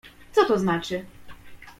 "Co 0.33 0.45
to 0.45 0.59
znaczy?" 0.59 1.05